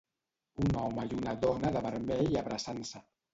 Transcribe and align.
Un 0.63 0.77
home 0.83 1.03
i 1.09 1.13
una 1.17 1.35
dona 1.43 1.71
de 1.77 1.85
vermell 1.89 2.41
abraçant-se. 2.43 3.05